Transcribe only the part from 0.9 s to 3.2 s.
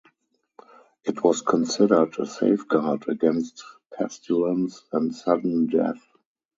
It was considered a safeguard